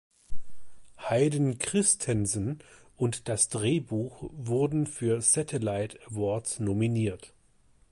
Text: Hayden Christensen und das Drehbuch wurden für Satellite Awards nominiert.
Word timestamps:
Hayden 0.97 1.59
Christensen 1.59 2.57
und 2.97 3.29
das 3.29 3.49
Drehbuch 3.49 4.31
wurden 4.33 4.87
für 4.87 5.21
Satellite 5.21 5.99
Awards 6.07 6.59
nominiert. 6.59 7.35